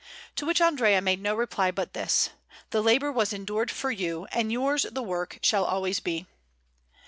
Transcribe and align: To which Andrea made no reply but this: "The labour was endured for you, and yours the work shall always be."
To 0.37 0.47
which 0.47 0.59
Andrea 0.61 0.99
made 0.99 1.21
no 1.21 1.35
reply 1.35 1.69
but 1.69 1.93
this: 1.93 2.31
"The 2.71 2.81
labour 2.81 3.11
was 3.11 3.33
endured 3.33 3.69
for 3.69 3.91
you, 3.91 4.25
and 4.31 4.51
yours 4.51 4.81
the 4.91 5.03
work 5.03 5.37
shall 5.43 5.63
always 5.63 5.99
be." 5.99 6.25